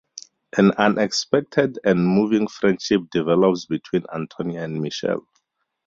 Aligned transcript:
An 0.57 0.71
unexpected 0.79 1.77
and 1.83 2.03
moving 2.07 2.47
friendship 2.47 3.01
develops 3.11 3.67
between 3.67 4.01
Antonia 4.11 4.63
and 4.63 4.81
Michele. 4.81 5.27